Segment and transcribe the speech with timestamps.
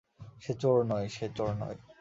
[0.41, 1.77] সে চোর নয়, সে চোর নয়!